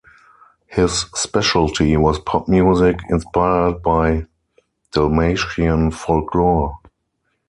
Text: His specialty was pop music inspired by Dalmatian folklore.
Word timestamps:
His 0.65 1.01
specialty 1.13 1.95
was 1.95 2.17
pop 2.17 2.47
music 2.47 3.01
inspired 3.11 3.83
by 3.83 4.25
Dalmatian 4.93 5.91
folklore. 5.91 6.79